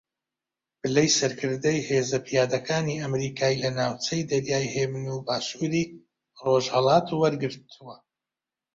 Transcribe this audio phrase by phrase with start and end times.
[0.79, 5.91] پلەی سەرکردەی ھێزە پیادەکانی ئەمریکای لە ناوچەی دەریای ھێمن و باشووری
[6.43, 7.95] ڕۆژھەڵات وەرگرتووە